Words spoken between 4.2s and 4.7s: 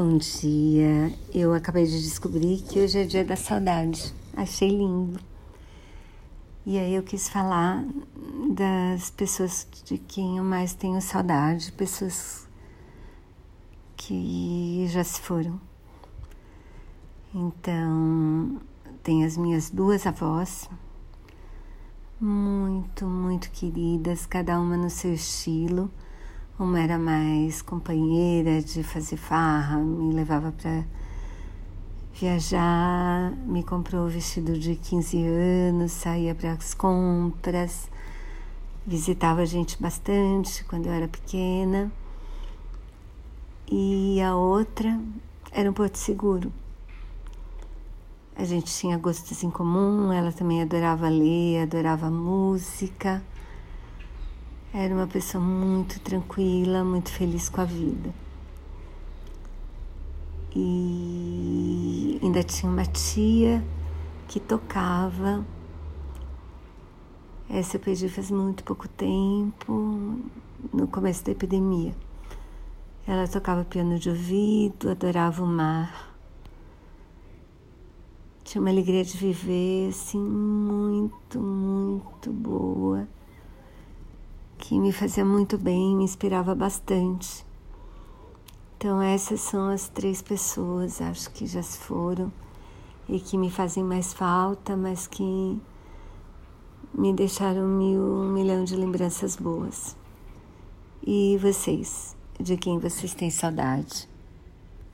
Achei